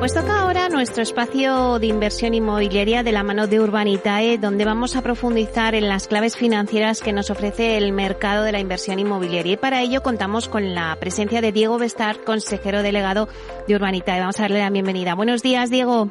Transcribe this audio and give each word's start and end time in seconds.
Pues 0.00 0.14
toca 0.14 0.40
ahora 0.40 0.70
nuestro 0.70 1.02
espacio 1.02 1.78
de 1.78 1.86
inversión 1.86 2.32
inmobiliaria 2.32 3.02
de 3.02 3.12
la 3.12 3.22
mano 3.22 3.46
de 3.46 3.60
Urbanitae, 3.60 4.38
donde 4.38 4.64
vamos 4.64 4.96
a 4.96 5.02
profundizar 5.02 5.74
en 5.74 5.90
las 5.90 6.08
claves 6.08 6.38
financieras 6.38 7.02
que 7.02 7.12
nos 7.12 7.28
ofrece 7.28 7.76
el 7.76 7.92
mercado 7.92 8.42
de 8.44 8.52
la 8.52 8.60
inversión 8.60 8.98
inmobiliaria. 8.98 9.52
Y 9.52 9.56
para 9.58 9.82
ello 9.82 10.02
contamos 10.02 10.48
con 10.48 10.74
la 10.74 10.96
presencia 10.98 11.42
de 11.42 11.52
Diego 11.52 11.76
Bestar, 11.76 12.24
consejero 12.24 12.82
delegado 12.82 13.28
de 13.68 13.74
Urbanitae. 13.74 14.20
Vamos 14.20 14.40
a 14.40 14.44
darle 14.44 14.60
la 14.60 14.70
bienvenida. 14.70 15.14
Buenos 15.14 15.42
días, 15.42 15.68
Diego. 15.68 16.10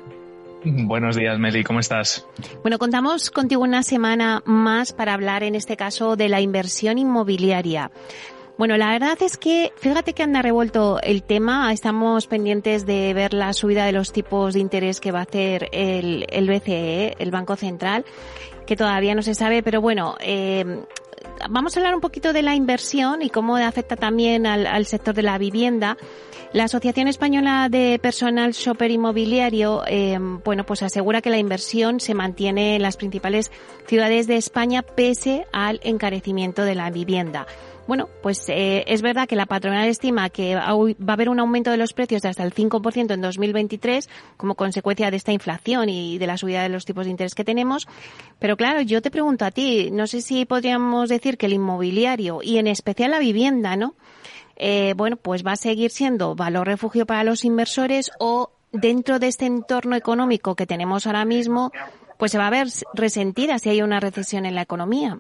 Buenos 0.64 1.16
días, 1.16 1.40
Meli, 1.40 1.64
¿cómo 1.64 1.80
estás? 1.80 2.28
Bueno, 2.62 2.78
contamos 2.78 3.32
contigo 3.32 3.64
una 3.64 3.82
semana 3.82 4.44
más 4.46 4.94
para 4.94 5.16
hablar, 5.16 5.42
en 5.42 5.56
este 5.56 5.78
caso, 5.78 6.16
de 6.16 6.30
la 6.30 6.42
inversión 6.42 7.00
inmobiliaria. 7.00 7.90
Bueno, 8.60 8.76
la 8.76 8.90
verdad 8.90 9.18
es 9.22 9.38
que 9.38 9.72
fíjate 9.78 10.12
que 10.12 10.22
anda 10.22 10.42
revuelto 10.42 11.00
el 11.02 11.24
tema. 11.24 11.72
Estamos 11.72 12.28
pendientes 12.28 12.86
de 12.86 13.14
ver 13.14 13.34
la 13.34 13.54
subida 13.54 13.86
de 13.86 13.94
los 13.94 14.12
tipos 14.12 14.54
de 14.54 14.60
interés 14.60 15.00
que 15.00 15.14
va 15.14 15.20
a 15.20 15.22
hacer 15.22 15.70
el, 15.72 16.26
el 16.28 16.50
BCE, 16.50 17.16
el 17.20 17.32
Banco 17.32 17.56
Central, 17.56 18.04
que 18.68 18.76
todavía 18.76 19.16
no 19.16 19.22
se 19.22 19.34
sabe, 19.34 19.64
pero 19.64 19.80
bueno, 19.80 20.18
eh, 20.20 20.84
vamos 21.50 21.78
a 21.78 21.80
hablar 21.80 21.96
un 21.96 22.02
poquito 22.02 22.34
de 22.34 22.42
la 22.42 22.54
inversión 22.54 23.22
y 23.22 23.30
cómo 23.30 23.56
afecta 23.56 23.96
también 23.96 24.46
al, 24.46 24.68
al, 24.68 24.86
sector 24.86 25.16
de 25.16 25.24
la 25.24 25.38
vivienda. 25.38 25.96
La 26.52 26.66
Asociación 26.66 27.08
Española 27.08 27.70
de 27.70 27.98
Personal 28.02 28.52
Shopper 28.52 28.92
Inmobiliario, 28.92 29.84
eh, 29.88 30.20
bueno, 30.44 30.66
pues 30.66 30.84
asegura 30.84 31.22
que 31.22 31.30
la 31.30 31.38
inversión 31.38 32.02
se 32.02 32.14
mantiene 32.14 32.76
en 32.76 32.82
las 32.82 32.98
principales 32.98 33.52
ciudades 33.88 34.28
de 34.28 34.36
España 34.36 34.82
pese 34.82 35.46
al 35.54 35.80
encarecimiento 35.82 36.64
de 36.64 36.76
la 36.76 36.90
vivienda. 36.90 37.48
Bueno, 37.90 38.08
pues 38.22 38.48
eh, 38.50 38.84
es 38.86 39.02
verdad 39.02 39.28
que 39.28 39.36
la 39.36 39.48
patronal 39.48 39.88
estima 39.88 40.30
que 40.30 40.54
va 40.54 40.66
a 40.68 41.12
haber 41.12 41.28
un 41.28 41.40
aumento 41.40 41.72
de 41.72 41.78
los 41.78 41.94
precios 41.94 42.22
de 42.22 42.30
hasta 42.30 42.44
el 42.44 42.54
5% 42.54 43.12
en 43.16 43.20
2023 43.20 44.08
como 44.38 44.54
consecuencia 44.54 45.10
de 45.10 45.18
esta 45.18 45.32
inflación 45.32 45.90
y 45.90 46.20
de 46.20 46.28
la 46.28 46.38
subida 46.38 46.62
de 46.62 46.70
los 46.70 46.86
tipos 46.86 47.06
de 47.06 47.10
interés 47.10 47.34
que 47.34 47.44
tenemos. 47.44 47.88
Pero 48.38 48.58
claro, 48.58 48.82
yo 48.82 49.02
te 49.02 49.10
pregunto 49.10 49.44
a 49.44 49.50
ti, 49.50 49.90
no 49.90 50.06
sé 50.06 50.22
si 50.22 50.46
podríamos 50.46 51.10
decir 51.10 51.36
que 51.40 51.48
el 51.48 51.54
inmobiliario 51.54 52.42
y 52.44 52.60
en 52.60 52.68
especial 52.68 53.10
la 53.10 53.18
vivienda, 53.18 53.76
¿no? 53.76 53.96
Eh, 54.56 54.94
bueno, 54.96 55.18
pues 55.18 55.44
va 55.44 55.54
a 55.54 55.56
seguir 55.56 55.90
siendo 55.90 56.36
valor 56.36 56.68
refugio 56.68 57.08
para 57.08 57.24
los 57.24 57.44
inversores 57.44 58.12
o 58.20 58.52
dentro 58.72 59.18
de 59.18 59.30
este 59.30 59.48
entorno 59.48 59.96
económico 59.96 60.54
que 60.54 60.68
tenemos 60.68 61.08
ahora 61.08 61.26
mismo, 61.26 61.72
pues 62.20 62.34
se 62.34 62.38
va 62.38 62.46
a 62.46 62.52
ver 62.52 62.68
resentida 62.94 63.58
si 63.58 63.70
hay 63.70 63.82
una 63.82 64.00
recesión 64.00 64.46
en 64.46 64.54
la 64.54 64.62
economía. 64.62 65.20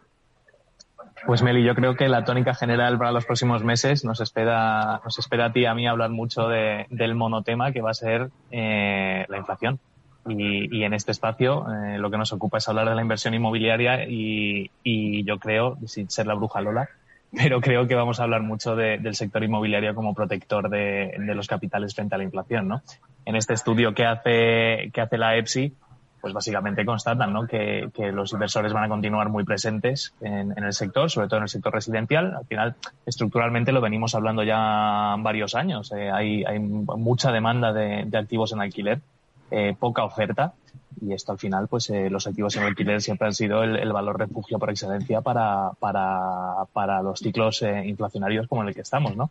Pues 1.25 1.44
Meli, 1.44 1.64
yo 1.64 1.75
creo 1.75 1.95
que 1.95 2.08
la 2.08 2.23
tónica 2.23 2.53
general 2.53 2.98
para 2.98 3.12
los 3.12 3.25
próximos 3.25 3.64
meses 3.64 4.06
nos 4.06 4.22
espera, 4.22 5.02
nos 5.03 5.20
espera 5.20 5.45
a 5.45 5.52
ti 5.52 5.62
y 5.62 5.66
a 5.66 5.73
mí 5.73 5.88
hablar 5.88 6.09
mucho 6.09 6.48
de, 6.48 6.86
del 6.89 7.16
monotema 7.16 7.72
que 7.72 7.81
va 7.81 7.92
a 7.92 7.94
ser 7.94 8.30
eh, 8.52 9.25
la 9.28 9.38
inflación. 9.38 9.80
Y, 10.28 10.78
y, 10.78 10.84
en 10.84 10.94
este 10.94 11.12
espacio 11.12 11.66
eh, 11.72 11.97
lo 11.97 12.12
que 12.12 12.17
nos 12.17 12.34
ocupa 12.34 12.58
es 12.58 12.67
hablar 12.67 12.90
de 12.90 12.94
la 12.94 13.02
inversión 13.02 13.34
inmobiliaria 13.34 14.03
y, 14.08 14.70
y, 14.84 15.23
yo 15.23 15.40
creo, 15.40 15.78
sin 15.86 16.09
ser 16.09 16.28
la 16.28 16.36
bruja 16.36 16.62
Lola, 16.62 16.90
pero 17.31 17.62
creo 17.62 17.88
que 17.88 17.95
vamos 17.95 18.20
a 18.20 18.23
hablar 18.23 18.42
mucho 18.42 18.75
de, 18.75 18.97
del 18.97 19.16
sector 19.16 19.44
inmobiliario 19.44 19.95
como 19.95 20.14
protector 20.14 20.70
de, 20.70 21.16
de, 21.17 21.35
los 21.35 21.47
capitales 21.47 21.96
frente 21.96 22.16
a 22.16 22.18
la 22.18 22.25
inflación. 22.25 22.68
¿no? 22.68 22.81
En 23.25 23.35
este 23.35 23.53
estudio 23.53 23.94
que 23.94 24.06
hace, 24.06 24.91
que 24.94 25.02
hace 25.02 25.18
la 25.18 25.38
EPSI, 25.38 25.74
pues 26.22 26.34
básicamente 26.34 26.85
constatan 26.85 27.34
¿no? 27.34 27.47
que, 27.47 27.90
que, 27.94 28.12
los 28.12 28.34
inversores 28.34 28.74
van 28.74 28.85
a 28.85 28.90
continuar 28.90 29.30
muy 29.30 29.44
presentes 29.44 30.13
en, 30.22 30.53
en, 30.57 30.63
el 30.63 30.74
sector, 30.74 31.09
sobre 31.09 31.28
todo 31.28 31.38
en 31.38 31.44
el 31.44 31.50
sector 31.50 31.74
residencial. 31.74 32.35
Al 32.35 32.46
final, 32.46 32.75
estructuralmente 33.06 33.72
lo 33.72 33.81
venimos 33.81 34.16
hablando 34.16 34.44
ya 34.44 35.16
varios 35.19 35.56
años. 35.56 35.91
Eh, 35.91 36.09
hay, 36.12 36.44
hay, 36.44 36.59
mucha 36.59 37.31
demanda 37.31 37.74
de, 37.74 38.03
de, 38.06 38.18
activos 38.18 38.52
en 38.53 38.62
alquiler, 38.62 39.00
eh, 39.52 39.75
poca 39.79 40.03
oferta. 40.03 40.53
Y 41.02 41.13
esto 41.13 41.31
al 41.31 41.38
final, 41.38 41.68
pues 41.68 41.90
eh, 41.90 42.09
los 42.09 42.28
activos 42.28 42.56
en 42.58 42.63
alquiler 42.63 43.02
siempre 43.02 43.28
han 43.28 43.34
sido 43.34 43.63
el, 43.63 43.78
el 43.78 43.94
valor 43.94 44.19
refugio 44.19 44.59
por 44.59 44.69
excelencia 44.69 45.22
para, 45.22 45.72
para, 45.79 46.66
para 46.74 47.02
los 47.02 47.19
ciclos 47.19 47.63
inflacionarios 47.85 48.47
como 48.47 48.63
en 48.63 48.69
el 48.69 48.75
que 48.75 48.81
estamos, 48.81 49.16
¿no? 49.16 49.29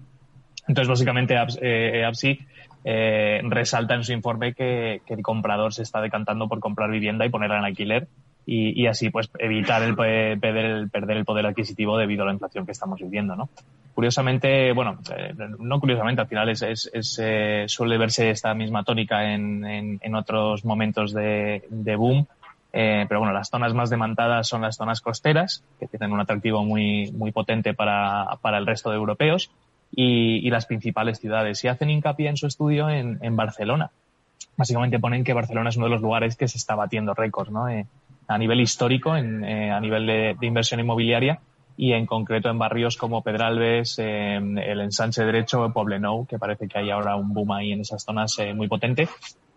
Entonces, 0.68 0.88
básicamente, 0.88 1.36
APSI 1.36 2.38
eh, 2.84 3.40
resalta 3.44 3.94
en 3.94 4.04
su 4.04 4.12
informe 4.12 4.54
que, 4.54 5.02
que, 5.06 5.14
el 5.14 5.22
comprador 5.22 5.74
se 5.74 5.82
está 5.82 6.00
decantando 6.00 6.48
por 6.48 6.60
comprar 6.60 6.90
vivienda 6.90 7.26
y 7.26 7.30
ponerla 7.30 7.58
en 7.58 7.64
alquiler 7.64 8.06
y, 8.46 8.80
y 8.80 8.86
así 8.86 9.10
pues 9.10 9.30
evitar 9.38 9.82
el 9.82 9.94
perder, 9.94 10.64
el 10.64 10.88
perder 10.88 11.18
el 11.18 11.26
poder 11.26 11.44
adquisitivo 11.44 11.98
debido 11.98 12.22
a 12.22 12.26
la 12.26 12.32
inflación 12.32 12.64
que 12.64 12.72
estamos 12.72 13.00
viviendo, 13.00 13.36
¿no? 13.36 13.50
Curiosamente, 13.94 14.72
bueno, 14.72 14.98
eh, 15.14 15.34
no 15.58 15.80
curiosamente, 15.80 16.22
al 16.22 16.28
final 16.28 16.48
es, 16.48 16.62
es, 16.62 16.90
es 16.94 17.18
eh, 17.20 17.64
suele 17.66 17.98
verse 17.98 18.30
esta 18.30 18.54
misma 18.54 18.84
tónica 18.84 19.34
en, 19.34 19.66
en, 19.66 19.98
en 20.00 20.14
otros 20.14 20.64
momentos 20.64 21.12
de, 21.12 21.64
de 21.68 21.96
boom. 21.96 22.26
Eh, 22.72 23.06
pero 23.08 23.20
bueno, 23.20 23.34
las 23.34 23.50
zonas 23.50 23.74
más 23.74 23.90
demandadas 23.90 24.46
son 24.46 24.62
las 24.62 24.76
zonas 24.76 25.00
costeras, 25.00 25.64
que 25.80 25.86
tienen 25.88 26.12
un 26.12 26.20
atractivo 26.20 26.64
muy, 26.64 27.10
muy 27.12 27.32
potente 27.32 27.74
para, 27.74 28.38
para 28.40 28.58
el 28.58 28.66
resto 28.66 28.90
de 28.90 28.96
europeos 28.96 29.50
y, 29.91 30.47
y, 30.47 30.50
las 30.50 30.66
principales 30.66 31.19
ciudades. 31.19 31.62
Y 31.65 31.69
hacen 31.69 31.91
hincapié 31.91 32.28
en 32.28 32.37
su 32.37 32.47
estudio 32.47 32.88
en, 32.91 33.19
en, 33.22 33.37
Barcelona. 33.37 33.91
Básicamente 34.56 34.99
ponen 34.99 35.25
que 35.25 35.32
Barcelona 35.32 35.71
es 35.71 35.76
uno 35.76 35.87
de 35.87 35.93
los 35.93 36.03
lugares 36.03 36.37
que 36.37 36.49
se 36.49 36.59
está 36.59 36.75
batiendo 36.75 37.15
récords, 37.15 37.50
¿no? 37.50 37.69
Eh, 37.69 37.87
a 38.28 38.38
nivel 38.38 38.60
histórico, 38.60 39.16
en, 39.16 39.44
eh, 39.44 39.72
a 39.72 39.81
nivel 39.81 40.06
de, 40.06 40.37
de, 40.38 40.47
inversión 40.47 40.81
inmobiliaria 40.81 41.41
y 41.78 41.93
en 41.93 42.06
concreto 42.06 42.50
en 42.50 42.59
barrios 42.59 42.97
como 42.97 43.22
Pedralbes, 43.22 43.98
eh, 43.98 44.37
el 44.37 44.81
ensanche 44.81 45.25
derecho, 45.25 45.72
Poblenou, 45.72 46.27
que 46.27 46.38
parece 46.38 46.66
que 46.66 46.78
hay 46.78 46.91
ahora 46.91 47.16
un 47.16 47.32
boom 47.32 47.53
ahí 47.53 47.72
en 47.72 47.81
esas 47.81 48.03
zonas 48.03 48.37
eh, 48.41 48.53
muy 48.53 48.66
potente. 48.66 49.09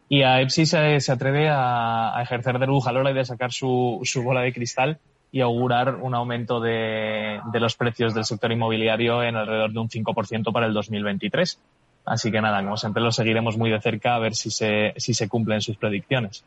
Y 0.08 0.22
a 0.22 0.40
EPSI 0.40 0.66
se, 0.66 1.00
se 1.00 1.12
atreve 1.12 1.50
a, 1.50 2.16
a, 2.16 2.22
ejercer 2.22 2.59
de 2.59 2.68
Lola 2.68 3.12
y 3.12 3.14
de 3.14 3.25
sacar 3.25 3.52
su, 3.52 4.02
su 4.03 4.22
bola 4.22 4.41
de 4.41 4.53
cristal 4.53 5.00
y 5.31 5.42
augurar 5.42 5.96
un 5.96 6.14
aumento 6.14 6.59
de, 6.59 7.40
los 7.53 7.75
precios 7.75 8.14
del 8.14 8.25
sector 8.25 8.52
inmobiliario 8.52 9.24
en 9.24 9.36
alrededor 9.36 9.72
de 9.72 9.80
un 9.80 9.90
5% 9.90 10.52
para 10.52 10.68
el 10.68 10.74
2023. 10.74 11.59
Así 12.06 12.31
que 12.31 12.42
nada, 12.42 12.64
como 12.64 12.78
siempre 12.78 13.02
lo 13.02 13.12
seguiremos 13.12 13.58
muy 13.58 13.70
de 13.70 13.80
cerca 13.80 14.16
a 14.16 14.20
ver 14.20 14.36
si 14.36 14.52
se, 14.52 14.94
si 14.97 15.14
se 15.14 15.30
cumplen 15.30 15.62
sus 15.62 15.78
predicciones. 15.78 16.44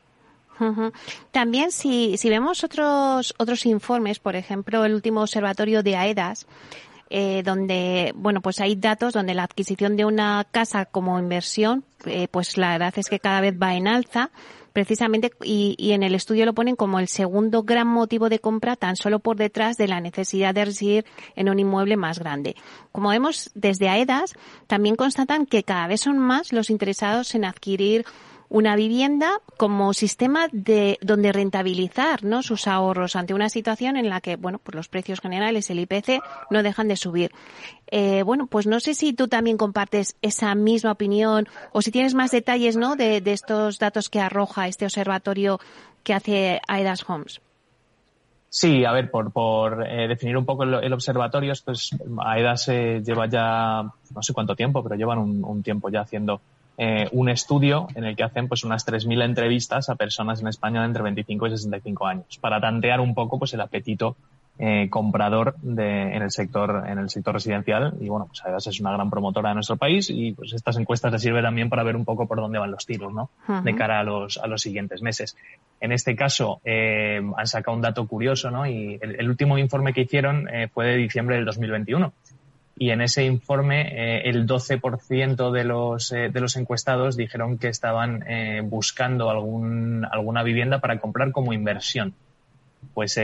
También 1.32 1.72
si, 1.72 2.16
si 2.16 2.28
vemos 2.28 2.62
otros, 2.62 3.34
otros 3.38 3.66
informes, 3.66 4.18
por 4.18 4.36
ejemplo, 4.36 4.84
el 4.84 4.94
último 4.94 5.22
observatorio 5.22 5.82
de 5.82 5.96
AEDAS, 5.96 6.46
eh, 7.10 7.42
donde, 7.44 8.12
bueno, 8.14 8.40
pues 8.40 8.60
hay 8.60 8.76
datos 8.76 9.12
donde 9.12 9.34
la 9.34 9.44
adquisición 9.44 9.96
de 9.96 10.04
una 10.04 10.46
casa 10.50 10.84
como 10.84 11.18
inversión, 11.18 11.84
eh, 12.06 12.28
pues 12.30 12.56
la 12.56 12.72
verdad 12.72 12.94
es 12.96 13.08
que 13.08 13.18
cada 13.18 13.40
vez 13.40 13.54
va 13.60 13.74
en 13.74 13.88
alza 13.88 14.30
precisamente, 14.74 15.30
y, 15.42 15.76
y, 15.78 15.92
en 15.92 16.02
el 16.02 16.16
estudio 16.16 16.44
lo 16.44 16.52
ponen 16.52 16.74
como 16.74 16.98
el 16.98 17.06
segundo 17.06 17.62
gran 17.62 17.86
motivo 17.86 18.28
de 18.28 18.40
compra, 18.40 18.74
tan 18.74 18.96
solo 18.96 19.20
por 19.20 19.36
detrás 19.36 19.76
de 19.76 19.86
la 19.86 20.00
necesidad 20.00 20.52
de 20.52 20.64
residir 20.64 21.06
en 21.36 21.48
un 21.48 21.60
inmueble 21.60 21.96
más 21.96 22.18
grande. 22.18 22.56
Como 22.90 23.10
vemos 23.10 23.52
desde 23.54 23.88
AEDAS, 23.88 24.34
también 24.66 24.96
constatan 24.96 25.46
que 25.46 25.62
cada 25.62 25.86
vez 25.86 26.00
son 26.00 26.18
más 26.18 26.52
los 26.52 26.70
interesados 26.70 27.36
en 27.36 27.44
adquirir 27.44 28.04
una 28.54 28.76
vivienda 28.76 29.40
como 29.56 29.92
sistema 29.94 30.46
de 30.52 30.96
donde 31.02 31.32
rentabilizar 31.32 32.22
¿no? 32.22 32.40
sus 32.40 32.68
ahorros 32.68 33.16
ante 33.16 33.34
una 33.34 33.48
situación 33.48 33.96
en 33.96 34.08
la 34.08 34.20
que 34.20 34.36
bueno 34.36 34.60
pues 34.62 34.76
los 34.76 34.86
precios 34.86 35.20
generales 35.20 35.70
el 35.70 35.80
IPC 35.80 36.22
no 36.50 36.62
dejan 36.62 36.86
de 36.86 36.94
subir. 36.94 37.32
Eh, 37.88 38.22
bueno 38.22 38.46
pues 38.46 38.68
no 38.68 38.78
sé 38.78 38.94
si 38.94 39.12
tú 39.12 39.26
también 39.26 39.56
compartes 39.56 40.14
esa 40.22 40.54
misma 40.54 40.92
opinión 40.92 41.48
o 41.72 41.82
si 41.82 41.90
tienes 41.90 42.14
más 42.14 42.30
detalles 42.30 42.76
no 42.76 42.94
de, 42.94 43.20
estos 43.26 43.80
datos 43.80 44.08
que 44.08 44.20
arroja 44.20 44.68
este 44.68 44.84
observatorio 44.84 45.58
que 46.04 46.14
hace 46.14 46.60
Aedas 46.68 47.04
Homes. 47.10 47.40
Sí, 48.50 48.84
a 48.84 48.92
ver, 48.92 49.10
por, 49.10 49.32
por 49.32 49.84
eh, 49.84 50.06
definir 50.06 50.36
un 50.36 50.44
poco 50.44 50.62
el, 50.62 50.92
observatorio, 50.92 51.54
pues 51.64 51.90
AEDAS 52.24 52.68
eh, 52.68 53.02
lleva 53.04 53.26
ya 53.26 53.82
no 53.82 54.22
sé 54.22 54.32
cuánto 54.32 54.54
tiempo, 54.54 54.80
pero 54.80 54.94
llevan 54.94 55.18
un 55.18 55.62
tiempo 55.64 55.88
ya 55.88 56.02
haciendo 56.02 56.40
eh, 56.76 57.08
un 57.12 57.28
estudio 57.28 57.86
en 57.94 58.04
el 58.04 58.16
que 58.16 58.24
hacen 58.24 58.48
pues 58.48 58.64
unas 58.64 58.86
3.000 58.86 59.24
entrevistas 59.24 59.88
a 59.88 59.94
personas 59.94 60.40
en 60.40 60.48
España 60.48 60.80
de 60.80 60.86
entre 60.86 61.02
25 61.04 61.46
y 61.46 61.50
65 61.50 62.06
años 62.06 62.38
para 62.40 62.60
tantear 62.60 63.00
un 63.00 63.14
poco 63.14 63.38
pues 63.38 63.54
el 63.54 63.60
apetito 63.60 64.16
eh, 64.58 64.88
comprador 64.88 65.56
de, 65.62 66.14
en 66.14 66.22
el 66.22 66.30
sector 66.30 66.84
en 66.88 66.98
el 66.98 67.10
sector 67.10 67.34
residencial. 67.34 67.94
Y 68.00 68.08
bueno 68.08 68.26
pues 68.26 68.40
además 68.42 68.66
es 68.66 68.80
una 68.80 68.92
gran 68.92 69.10
promotora 69.10 69.50
de 69.50 69.54
nuestro 69.54 69.76
país 69.76 70.10
y 70.10 70.32
pues 70.32 70.52
estas 70.52 70.76
encuestas 70.76 71.12
le 71.12 71.18
sirven 71.18 71.44
también 71.44 71.68
para 71.68 71.82
ver 71.82 71.96
un 71.96 72.04
poco 72.04 72.26
por 72.26 72.38
dónde 72.38 72.58
van 72.58 72.70
los 72.70 72.86
tiros 72.86 73.12
no 73.12 73.30
uh 73.48 73.52
-huh. 73.52 73.62
de 73.62 73.74
cara 73.74 74.00
a 74.00 74.04
los 74.04 74.38
a 74.38 74.46
los 74.46 74.62
siguientes 74.62 75.02
meses. 75.02 75.36
En 75.80 75.92
este 75.92 76.16
caso 76.16 76.60
eh, 76.64 77.20
han 77.36 77.46
sacado 77.46 77.76
un 77.76 77.82
dato 77.82 78.06
curioso 78.06 78.50
no 78.50 78.66
y 78.66 78.98
el, 79.00 79.16
el 79.20 79.28
último 79.28 79.58
informe 79.58 79.92
que 79.92 80.02
hicieron 80.02 80.48
eh, 80.48 80.68
fue 80.68 80.86
de 80.86 80.96
diciembre 80.96 81.36
del 81.36 81.44
2021 81.44 82.12
y 82.76 82.90
en 82.90 83.00
ese 83.00 83.24
informe 83.24 83.82
eh, 83.92 84.28
el 84.28 84.46
12% 84.46 85.50
de 85.52 85.64
los, 85.64 86.10
eh, 86.12 86.28
de 86.30 86.40
los 86.40 86.56
encuestados 86.56 87.16
dijeron 87.16 87.58
que 87.58 87.68
estaban 87.68 88.24
eh, 88.28 88.62
buscando 88.64 89.30
algún, 89.30 90.06
alguna 90.10 90.42
vivienda 90.42 90.80
para 90.80 90.98
comprar 90.98 91.30
como 91.30 91.52
inversión. 91.52 92.14
Pues 92.92 93.18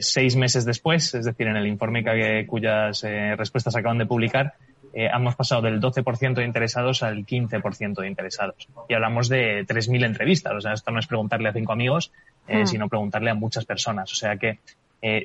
seis 0.00 0.36
meses 0.36 0.66
después, 0.66 1.14
es 1.14 1.24
decir, 1.24 1.46
en 1.46 1.56
el 1.56 1.66
informe 1.66 2.04
que, 2.04 2.44
cuyas 2.46 3.02
respuestas 3.02 3.74
acaban 3.74 3.96
de 3.96 4.04
publicar, 4.04 4.54
hemos 4.92 5.34
pasado 5.34 5.62
del 5.62 5.80
12% 5.80 6.34
de 6.34 6.44
interesados 6.44 7.02
al 7.02 7.24
15% 7.24 8.02
de 8.02 8.08
interesados. 8.08 8.68
Y 8.88 8.94
hablamos 8.94 9.28
de 9.30 9.66
3.000 9.66 10.04
entrevistas. 10.04 10.52
O 10.54 10.60
sea, 10.60 10.74
esto 10.74 10.92
no 10.92 11.00
es 11.00 11.06
preguntarle 11.06 11.48
a 11.48 11.54
cinco 11.54 11.72
amigos, 11.72 12.12
hmm. 12.46 12.66
sino 12.66 12.88
preguntarle 12.90 13.30
a 13.30 13.34
muchas 13.34 13.64
personas. 13.64 14.12
O 14.12 14.14
sea 14.14 14.36
que, 14.36 14.58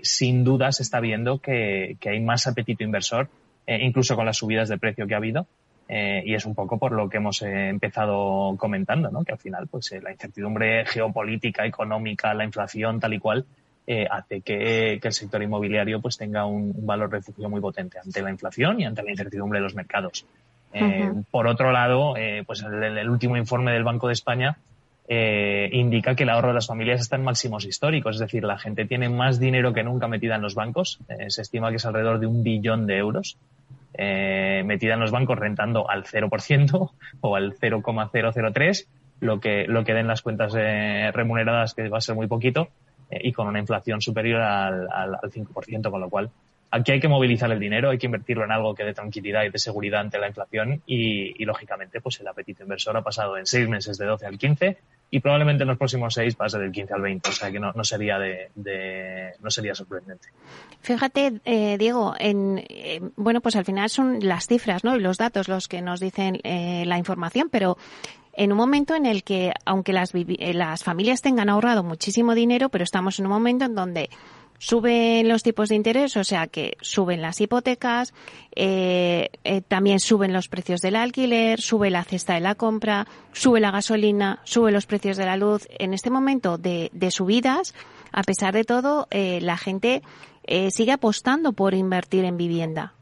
sin 0.02 0.46
duda, 0.46 0.72
se 0.72 0.84
está 0.84 1.02
viendo 1.02 1.40
que, 1.40 1.98
que 2.00 2.10
hay 2.12 2.22
más 2.22 2.48
apetito 2.48 2.86
inversor 2.86 3.28
eh, 3.72 3.86
incluso 3.86 4.18
con 4.18 4.26
las 4.26 4.36
subidas 4.36 4.68
de 4.68 4.78
precio 4.78 5.08
que 5.08 5.14
ha 5.14 5.18
habido. 5.18 5.48
Eh, 5.88 6.24
y 6.26 6.34
es 6.34 6.46
un 6.46 6.54
poco 6.54 6.78
por 6.78 6.92
lo 6.92 7.08
que 7.08 7.18
hemos 7.18 7.42
eh, 7.42 7.70
empezado 7.70 8.56
comentando, 8.58 9.10
¿no? 9.10 9.24
que 9.24 9.32
al 9.32 9.38
final 9.38 9.68
pues 9.68 9.92
la 10.04 10.12
incertidumbre 10.12 10.86
geopolítica, 10.86 11.66
económica, 11.66 12.34
la 12.34 12.44
inflación 12.44 13.00
tal 13.00 13.14
y 13.14 13.20
cual 13.20 13.46
hace 14.10 14.40
que, 14.40 15.00
el 15.04 15.14
sector 15.14 15.44
inmobiliario 15.44 16.00
pues 16.00 16.18
tenga 16.18 16.46
un, 16.46 16.86
valor 16.86 17.12
refugio 17.12 17.50
muy 17.50 17.60
potente 17.60 18.00
ante 18.00 18.22
la 18.22 18.30
inflación 18.30 18.80
y 18.80 18.86
ante 18.86 19.04
la 19.04 19.12
incertidumbre 19.12 19.60
de 19.60 19.64
los 19.64 19.76
mercados. 19.76 20.26
Por 21.30 21.48
otro 21.48 21.74
lado, 21.74 22.14
pues 22.46 22.64
el, 22.64 23.10
último 23.10 23.36
informe 23.36 23.74
del 23.74 23.84
Banco 23.84 24.08
de 24.08 24.14
España 24.14 24.58
indica 25.10 26.16
que 26.16 26.24
el 26.24 26.30
ahorro 26.30 26.50
de 26.50 26.54
las 26.54 26.68
familias 26.68 27.02
está 27.02 27.18
en 27.18 27.26
máximos 27.26 27.66
históricos, 27.66 28.16
es 28.16 28.22
decir, 28.22 28.46
la 28.46 28.58
gente 28.58 28.86
tiene 28.86 29.10
más 29.10 29.42
dinero 29.42 29.74
que 29.74 29.84
nunca 29.84 30.08
metida 30.08 30.36
en 30.36 30.42
los 30.42 30.56
bancos, 30.56 31.00
se 31.28 31.42
estima 31.42 31.70
que 31.70 31.76
es 31.76 31.86
alrededor 31.86 32.22
de 32.22 32.28
un 32.28 32.44
billón 32.44 32.88
de 32.88 32.98
euros, 32.98 33.38
eh, 33.94 34.64
metida 34.66 34.94
en 34.94 35.00
los 35.00 35.12
bancos 35.12 35.38
rentando 35.38 35.90
al 35.90 36.06
0% 36.06 36.92
o 37.22 37.36
al 37.36 37.54
0,003, 37.54 38.88
lo 39.20 39.40
que, 39.40 39.66
lo 39.68 39.84
que 39.84 39.94
den 39.94 40.08
las 40.08 40.22
cuentas 40.22 40.54
eh, 40.58 41.12
remuneradas, 41.14 41.74
que 41.74 41.90
va 41.90 42.00
a 42.00 42.02
ser 42.02 42.16
muy 42.16 42.28
poquito, 42.28 42.70
eh, 43.10 43.20
y 43.24 43.32
con 43.34 43.48
una 43.48 43.60
inflación 43.60 44.02
superior 44.02 44.42
al, 44.42 44.88
al, 44.92 45.18
5%, 45.20 45.92
con 45.92 46.02
lo 46.02 46.10
cual 46.10 46.30
aquí 46.72 46.94
hay 46.94 47.00
que 47.00 47.10
movilizar 47.10 47.52
el 47.52 47.60
dinero, 47.60 47.90
hay 47.90 47.98
que 47.98 48.06
invertirlo 48.08 48.46
en 48.46 48.52
algo 48.52 48.74
que 48.74 48.84
dé 48.84 48.94
tranquilidad 48.94 49.44
y 49.44 49.50
de 49.50 49.60
seguridad 49.60 50.02
ante 50.02 50.18
la 50.20 50.28
inflación 50.28 50.82
y, 50.86 51.42
y, 51.42 51.46
lógicamente 51.46 52.00
pues 52.00 52.20
el 52.22 52.28
apetito 52.28 52.64
inversor 52.64 52.96
ha 52.96 53.02
pasado 53.02 53.38
en 53.38 53.46
seis 53.46 53.68
meses 53.68 53.98
de 53.98 54.06
12 54.06 54.26
al 54.26 54.38
15 54.38 54.78
y 55.14 55.20
probablemente 55.20 55.64
en 55.64 55.68
los 55.68 55.78
próximos 55.78 56.14
seis 56.14 56.36
pase 56.36 56.58
del 56.58 56.72
15 56.72 56.94
al 56.94 57.02
20, 57.02 57.30
o 57.30 57.34
sea 57.34 57.52
que 57.52 57.60
no, 57.60 57.74
no 57.74 57.84
sería 57.84 58.18
de, 58.18 58.50
no 59.42 59.50
sería 59.50 59.76
sorprendente. 59.76 60.30
Fíjate, 60.80 61.42
eh, 61.44 61.78
Diego, 61.78 62.16
en, 62.18 62.64
eh, 62.70 63.02
bueno, 63.18 63.42
pues 63.42 63.58
al 63.58 63.66
final 63.66 63.90
son 63.90 64.20
las 64.22 64.48
cifras, 64.48 64.86
¿no? 64.86 64.96
Y 64.96 65.02
los 65.02 65.18
datos 65.18 65.50
los 65.50 65.68
que 65.68 65.82
nos 65.82 66.00
dicen 66.00 66.40
eh, 66.44 66.86
la 66.86 66.98
información, 66.98 67.50
pero 67.52 67.78
en 68.34 68.54
un 68.54 68.58
momento 68.58 68.96
en 68.96 69.06
el 69.06 69.24
que, 69.24 69.52
aunque 69.66 69.92
las, 69.92 70.14
las 70.14 70.84
familias 70.84 71.22
tengan 71.22 71.50
ahorrado 71.50 71.84
muchísimo 71.84 72.34
dinero, 72.34 72.70
pero 72.70 72.86
estamos 72.86 73.20
en 73.20 73.26
un 73.26 73.34
momento 73.34 73.66
en 73.66 73.76
donde 73.76 74.10
Suben 74.64 75.28
los 75.28 75.42
tipos 75.42 75.70
de 75.70 75.76
interés, 75.76 76.16
o 76.18 76.24
sea 76.24 76.46
que 76.46 76.78
suben 76.82 77.20
las 77.20 77.42
hipotecas, 77.42 78.14
eh, 78.56 79.30
eh, 79.44 79.62
también 79.62 80.00
suben 80.00 80.34
los 80.34 80.50
precios 80.50 80.82
del 80.82 80.98
alquiler, 80.98 81.60
sube 81.60 81.90
la 81.90 82.04
cesta 82.04 82.36
de 82.36 82.42
la 82.42 82.54
compra, 82.54 83.08
sube 83.32 83.60
la 83.60 83.72
gasolina, 83.72 84.40
sube 84.44 84.72
los 84.72 84.86
precios 84.86 85.18
de 85.18 85.26
la 85.26 85.36
luz. 85.36 85.68
En 85.80 85.96
este 85.96 86.12
momento 86.12 86.60
de, 86.60 86.92
subidas, 87.10 87.74
a 88.12 88.22
pesar 88.22 88.54
de 88.54 88.64
todo, 88.64 89.08
eh, 89.10 89.40
la 89.42 89.58
gente 89.58 90.04
sigue 90.70 90.92
apostando 90.92 91.54
por 91.54 91.74
invertir 91.74 92.24
en 92.24 92.38
vivienda. 92.38 92.94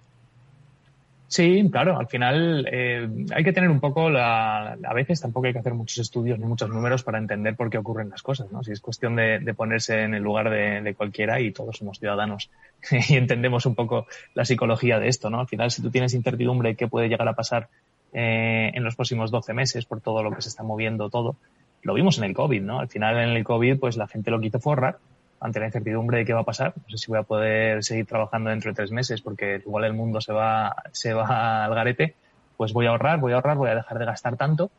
Sí, 1.29 1.69
claro, 1.71 1.99
al 1.99 2.07
final 2.07 2.67
eh, 2.71 3.07
hay 3.35 3.43
que 3.43 3.53
tener 3.53 3.69
un 3.69 3.79
poco, 3.79 4.09
la, 4.09 4.71
a 4.71 4.93
veces 4.95 5.21
tampoco 5.21 5.45
hay 5.45 5.53
que 5.53 5.59
hacer 5.59 5.75
muchos 5.75 5.99
estudios 5.99 6.39
ni 6.39 6.45
muchos 6.45 6.67
números 6.71 7.03
para 7.03 7.19
entender 7.19 7.55
por 7.55 7.69
qué 7.69 7.77
ocurren 7.77 8.09
las 8.09 8.23
cosas, 8.23 8.51
¿no? 8.51 8.63
Si 8.63 8.71
es 8.71 8.81
cuestión 8.81 9.15
de, 9.15 9.53
ponerse 9.55 10.01
en 10.01 10.15
el 10.15 10.23
lugar 10.23 10.49
de, 10.49 10.95
cualquiera 10.97 11.39
y 11.39 11.51
todos 11.51 11.77
somos 11.77 11.99
ciudadanos 11.99 12.49
y 13.09 13.15
entendemos 13.15 13.67
un 13.67 13.75
poco 13.75 14.07
la 14.33 14.43
psicología 14.43 14.97
de 14.97 15.07
esto, 15.07 15.29
¿no? 15.29 15.39
Al 15.39 15.47
final, 15.47 15.69
si 15.69 15.83
tú 15.83 15.91
tienes 15.91 16.15
incertidumbre 16.15 16.75
qué 16.75 16.87
puede 16.87 17.09
llegar 17.09 17.27
a 17.27 17.33
pasar 17.33 17.69
eh, 18.11 18.71
en 18.73 18.83
los 18.83 18.95
próximos 18.95 19.29
12 19.29 19.53
meses 19.53 19.85
por 19.85 20.01
todo 20.01 20.23
lo 20.23 20.31
que 20.31 20.41
se 20.41 20.49
está 20.49 20.63
moviendo 20.63 21.11
todo, 21.11 21.35
lo 21.83 21.93
vimos 21.93 22.17
en 22.17 22.23
el 22.23 22.33
COVID, 22.33 22.63
¿no? 22.63 22.79
Al 22.79 22.89
final 22.89 23.19
en 23.19 23.37
el 23.37 23.43
COVID, 23.43 23.77
pues 23.77 23.97
la 23.97 24.07
gente 24.07 24.31
lo 24.31 24.41
quiso 24.41 24.59
forrar 24.59 24.97
ante 25.39 25.59
la 25.59 25.67
incertidumbre 25.67 26.19
de 26.19 26.25
qué 26.25 26.33
va 26.33 26.41
a 26.41 26.45
pasar. 26.45 26.73
No 26.75 26.89
sé 26.89 26.97
si 26.97 27.07
voy 27.07 27.19
a 27.19 27.23
poder 27.23 27.83
seguir 27.83 28.05
trabajando 28.05 28.49
dentro 28.49 28.71
de 28.71 28.75
tres 28.75 28.91
meses 28.91 29.21
porque 29.21 29.61
igual 29.65 29.85
el 29.85 29.93
mundo 29.93 30.21
se 30.21 30.33
va, 30.33 30.75
se 30.91 31.13
va 31.13 31.65
al 31.65 31.73
garete. 31.73 32.15
Pues 32.57 32.73
voy 32.73 32.87
a 32.87 32.89
ahorrar, 32.89 33.19
voy 33.19 33.31
a 33.31 33.35
ahorrar, 33.35 33.57
voy 33.57 33.69
a 33.69 33.75
dejar 33.75 33.99
de 33.99 34.05
gastar 34.05 34.35
tanto. 34.35 34.69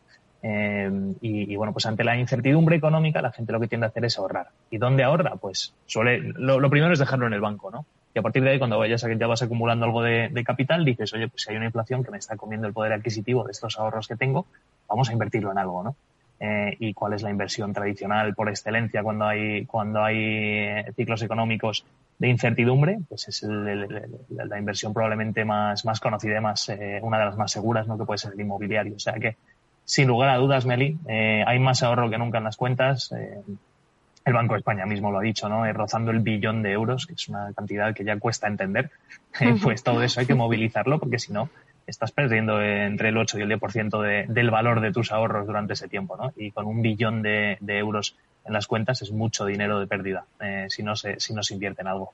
Eh, 0.42 1.14
y, 1.20 1.54
bueno, 1.56 1.72
pues 1.72 1.84
ante 1.86 2.04
la 2.04 2.16
incertidumbre 2.16 2.76
económica, 2.76 3.20
la 3.20 3.32
gente 3.32 3.52
lo 3.52 3.60
que 3.60 3.68
tiende 3.68 3.86
a 3.86 3.90
hacer 3.90 4.04
es 4.04 4.18
ahorrar. 4.18 4.48
¿Y 4.70 4.78
dónde 4.78 5.02
ahorra? 5.02 5.36
Pues 5.36 5.74
suele, 5.86 6.20
lo, 6.20 6.70
primero 6.70 6.92
es 6.92 6.98
dejarlo 6.98 7.26
en 7.26 7.34
el 7.34 7.40
banco, 7.40 7.70
¿no? 7.70 7.86
Y 8.14 8.18
a 8.18 8.22
partir 8.22 8.42
de 8.42 8.50
ahí, 8.50 8.58
cuando 8.58 8.78
vayas, 8.78 9.06
ya 9.18 9.26
vas 9.26 9.42
acumulando 9.42 9.86
algo 9.86 10.02
de, 10.02 10.28
de, 10.30 10.44
capital, 10.44 10.84
dices, 10.84 11.12
oye, 11.12 11.28
pues 11.28 11.42
si 11.42 11.50
hay 11.50 11.56
una 11.56 11.66
inflación 11.66 12.02
que 12.02 12.10
me 12.10 12.18
está 12.18 12.36
comiendo 12.36 12.66
el 12.66 12.72
poder 12.72 12.92
adquisitivo 12.92 13.44
de 13.44 13.52
estos 13.52 13.78
ahorros 13.78 14.08
que 14.08 14.16
tengo, 14.16 14.46
vamos 14.88 15.08
a 15.10 15.12
invertirlo 15.12 15.52
en 15.52 15.58
algo, 15.58 15.84
¿no? 15.84 15.96
Eh, 16.42 16.74
y 16.78 16.94
cuál 16.94 17.12
es 17.12 17.22
la 17.22 17.28
inversión 17.28 17.74
tradicional 17.74 18.34
por 18.34 18.48
excelencia 18.48 19.02
cuando 19.02 19.26
hay, 19.26 19.66
cuando 19.66 20.02
hay 20.02 20.16
eh, 20.18 20.92
ciclos 20.96 21.20
económicos 21.22 21.84
de 22.18 22.28
incertidumbre, 22.28 22.98
pues 23.08 23.28
es 23.28 23.42
la 23.42 24.58
inversión 24.58 24.94
probablemente 24.94 25.44
más, 25.44 25.84
más 25.84 26.00
conocida 26.00 26.38
y 26.38 26.40
más, 26.40 26.68
eh, 26.70 26.98
una 27.02 27.18
de 27.18 27.26
las 27.26 27.36
más 27.36 27.52
seguras, 27.52 27.86
¿no? 27.86 27.98
que 27.98 28.04
puede 28.06 28.18
ser 28.18 28.32
el 28.32 28.40
inmobiliario. 28.40 28.96
O 28.96 28.98
sea 28.98 29.14
que, 29.14 29.36
sin 29.84 30.08
lugar 30.08 30.30
a 30.30 30.36
dudas, 30.36 30.64
Meli, 30.64 30.98
eh, 31.08 31.44
hay 31.46 31.58
más 31.58 31.82
ahorro 31.82 32.08
que 32.08 32.16
nunca 32.16 32.38
en 32.38 32.44
las 32.44 32.56
cuentas. 32.56 33.12
el 33.12 34.32
Banco 34.32 34.54
de 34.54 34.60
España 34.60 34.86
mismo 34.86 35.10
lo 35.10 35.18
ha 35.18 35.22
dicho, 35.22 35.48
¿no? 35.48 35.70
rozando 35.72 36.10
el 36.10 36.20
billón 36.20 36.62
de 36.62 36.72
euros, 36.72 37.06
que 37.06 37.14
es 37.14 37.28
una 37.28 37.52
cantidad 37.52 37.94
que 37.94 38.04
ya 38.04 38.18
cuesta 38.18 38.46
entender. 38.46 38.90
pues 39.62 39.82
todo 39.82 40.02
eso 40.02 40.20
hay 40.20 40.26
que 40.26 40.34
movilizarlo, 40.34 40.98
porque 40.98 41.18
si 41.18 41.32
no, 41.32 41.50
estás 41.90 42.12
perdiendo 42.12 42.62
entre 42.62 43.10
el 43.10 43.18
8 43.18 43.38
y 43.38 43.42
el 43.42 43.50
10% 43.50 44.00
de, 44.00 44.32
del 44.32 44.50
valor 44.50 44.80
de 44.80 44.92
tus 44.92 45.12
ahorros 45.12 45.46
durante 45.46 45.74
ese 45.74 45.88
tiempo, 45.88 46.16
¿no? 46.16 46.32
Y 46.36 46.52
con 46.52 46.66
un 46.66 46.82
billón 46.82 47.22
de, 47.22 47.58
euros 47.60 48.16
en 48.44 48.52
las 48.54 48.66
cuentas 48.66 49.02
es 49.02 49.12
mucho 49.12 49.44
dinero 49.44 49.78
de 49.78 49.86
pérdida 49.86 50.24
eh, 50.40 50.66
si 50.68 50.82
no 50.82 50.96
se 50.96 51.20
si 51.20 51.34
no 51.34 51.42
se 51.42 51.54
invierte 51.54 51.82
en 51.82 51.88
algo. 51.88 52.12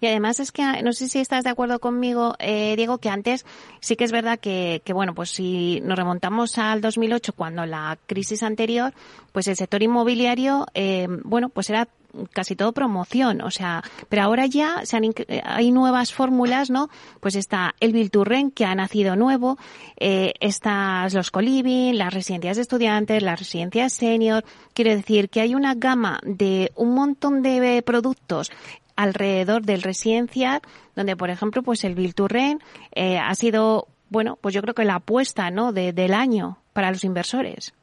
Y 0.00 0.06
además 0.06 0.40
es 0.40 0.52
que 0.52 0.62
no 0.82 0.92
sé 0.92 1.08
si 1.08 1.20
estás 1.20 1.42
de 1.44 1.50
acuerdo 1.50 1.78
conmigo, 1.78 2.34
eh, 2.38 2.76
Diego, 2.76 2.98
que 2.98 3.08
antes 3.08 3.46
sí 3.80 3.96
que 3.96 4.04
es 4.04 4.12
verdad 4.12 4.38
que, 4.38 4.82
que 4.84 4.92
bueno, 4.92 5.14
pues 5.14 5.30
si 5.30 5.80
nos 5.80 5.98
remontamos 5.98 6.58
al 6.58 6.82
2008 6.82 7.32
cuando 7.32 7.64
la 7.64 7.96
crisis 8.06 8.42
anterior, 8.42 8.92
pues 9.32 9.48
el 9.48 9.56
sector 9.56 9.82
inmobiliario, 9.82 10.66
eh, 10.74 11.06
bueno, 11.24 11.48
pues 11.48 11.70
era 11.70 11.88
casi 12.32 12.56
todo 12.56 12.72
promoción, 12.72 13.42
o 13.42 13.50
sea, 13.50 13.82
pero 14.08 14.22
ahora 14.22 14.46
ya 14.46 14.84
se 14.84 14.96
han, 14.96 15.04
hay 15.44 15.70
nuevas 15.70 16.12
fórmulas, 16.12 16.70
¿no? 16.70 16.88
Pues 17.20 17.36
está 17.36 17.74
el 17.80 17.92
Bilturren 17.92 18.50
que 18.50 18.64
ha 18.64 18.74
nacido 18.74 19.16
nuevo, 19.16 19.58
eh, 19.98 20.32
estas 20.40 21.14
los 21.14 21.30
coliving, 21.30 21.96
las 21.98 22.12
residencias 22.12 22.56
de 22.56 22.62
estudiantes, 22.62 23.22
las 23.22 23.38
residencias 23.38 23.92
senior, 23.92 24.44
quiero 24.72 24.90
decir 24.90 25.28
que 25.28 25.40
hay 25.40 25.54
una 25.54 25.74
gama 25.74 26.20
de 26.24 26.72
un 26.76 26.94
montón 26.94 27.42
de 27.42 27.82
productos 27.82 28.50
alrededor 28.96 29.62
del 29.62 29.82
residencial, 29.82 30.60
donde 30.96 31.16
por 31.16 31.30
ejemplo, 31.30 31.62
pues 31.62 31.84
el 31.84 31.94
Bilturren 31.94 32.58
eh, 32.94 33.18
ha 33.18 33.34
sido, 33.34 33.86
bueno, 34.08 34.38
pues 34.40 34.54
yo 34.54 34.62
creo 34.62 34.74
que 34.74 34.84
la 34.84 34.96
apuesta, 34.96 35.50
¿no? 35.50 35.72
De, 35.72 35.92
del 35.92 36.14
año 36.14 36.58
para 36.72 36.90
los 36.90 37.04
inversores. 37.04 37.74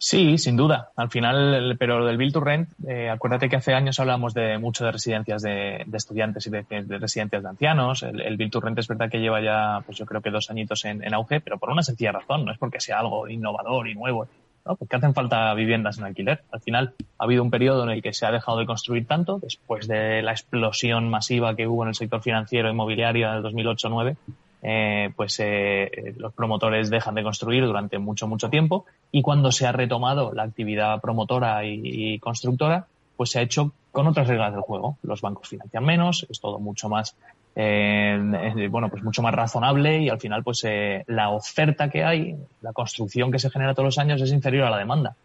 Sí, 0.00 0.38
sin 0.38 0.56
duda. 0.56 0.92
Al 0.94 1.10
final, 1.10 1.74
pero 1.76 2.06
del 2.06 2.16
Build 2.16 2.32
to 2.32 2.40
Rent, 2.40 2.70
eh, 2.86 3.10
acuérdate 3.10 3.48
que 3.48 3.56
hace 3.56 3.74
años 3.74 3.98
hablamos 3.98 4.32
de 4.32 4.56
mucho 4.58 4.84
de 4.84 4.92
residencias 4.92 5.42
de, 5.42 5.84
estudiantes 5.92 6.46
y 6.46 6.50
de, 6.50 6.64
residencias 7.00 7.42
de 7.42 7.48
ancianos. 7.48 8.04
El, 8.04 8.20
el, 8.20 8.36
Build 8.36 8.52
to 8.52 8.60
Rent 8.60 8.78
es 8.78 8.86
verdad 8.86 9.10
que 9.10 9.18
lleva 9.18 9.40
ya, 9.40 9.82
pues 9.84 9.98
yo 9.98 10.06
creo 10.06 10.22
que 10.22 10.30
dos 10.30 10.50
añitos 10.50 10.84
en, 10.84 11.12
auge, 11.12 11.40
pero 11.40 11.58
por 11.58 11.70
una 11.70 11.82
sencilla 11.82 12.12
razón. 12.12 12.44
No 12.44 12.52
es 12.52 12.58
porque 12.58 12.78
sea 12.80 13.00
algo 13.00 13.28
innovador 13.28 13.88
y 13.88 13.96
nuevo, 13.96 14.28
¿no? 14.64 14.76
Porque 14.76 14.94
hacen 14.94 15.14
falta 15.14 15.52
viviendas 15.54 15.98
en 15.98 16.04
alquiler. 16.04 16.44
Al 16.52 16.60
final, 16.60 16.94
ha 17.18 17.24
habido 17.24 17.42
un 17.42 17.50
periodo 17.50 17.82
en 17.82 17.90
el 17.90 18.00
que 18.00 18.12
se 18.12 18.24
ha 18.24 18.30
dejado 18.30 18.58
de 18.58 18.66
construir 18.66 19.04
tanto, 19.04 19.40
después 19.40 19.88
de 19.88 20.22
la 20.22 20.30
explosión 20.30 21.10
masiva 21.10 21.56
que 21.56 21.66
hubo 21.66 21.82
en 21.82 21.88
el 21.88 21.96
sector 21.96 22.22
financiero 22.22 22.70
inmobiliario 22.70 23.32
del 23.32 23.42
2008-2009 23.42 24.16
eh, 24.62 25.10
pues 25.14 25.38
eh, 25.40 26.14
los 26.16 26.32
promotores 26.32 26.90
dejan 26.90 27.14
de 27.14 27.22
construir 27.22 27.64
durante 27.64 27.98
mucho, 27.98 28.26
mucho 28.26 28.50
tiempo 28.50 28.86
y 29.12 29.22
cuando 29.22 29.52
se 29.52 29.66
ha 29.66 29.72
retomado 29.72 30.32
la 30.32 30.42
actividad 30.42 31.00
promotora 31.00 31.64
y, 31.64 32.18
constructora, 32.18 32.86
pues 33.16 33.30
se 33.30 33.38
ha 33.38 33.42
hecho 33.42 33.72
con 33.92 34.06
otras 34.06 34.26
reglas 34.26 34.52
del 34.52 34.62
juego. 34.62 34.96
Los 35.02 35.20
bancos 35.20 35.48
financian 35.48 35.84
menos, 35.84 36.26
es 36.28 36.40
todo 36.40 36.58
mucho 36.58 36.88
más, 36.88 37.16
eh, 37.54 38.68
bueno, 38.70 38.88
pues 38.88 39.02
mucho 39.02 39.22
más 39.22 39.34
razonable 39.34 40.02
y 40.02 40.08
al 40.08 40.20
final, 40.20 40.42
pues 40.42 40.66
la 41.06 41.30
oferta 41.30 41.88
que 41.88 42.04
hay, 42.04 42.36
la 42.60 42.72
construcción 42.72 43.30
que 43.30 43.38
se 43.38 43.50
genera 43.50 43.74
todos 43.74 43.86
los 43.86 43.98
años 43.98 44.20
es 44.20 44.32
inferior 44.32 44.66
a 44.66 44.70
la 44.70 44.78
demanda. 44.78 45.16